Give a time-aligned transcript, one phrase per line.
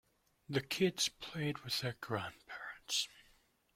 [0.49, 3.07] The kids played with their grandparents.